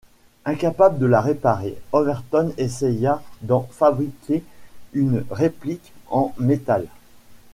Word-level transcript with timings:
Incapable 0.45 0.97
de 0.97 1.05
la 1.05 1.21
réparer, 1.21 1.77
Overton 1.91 2.51
essaya 2.57 3.21
d'en 3.43 3.69
fabriquer 3.71 4.43
une 4.95 5.23
réplique 5.29 5.93
en 6.09 6.33
métal. 6.39 6.87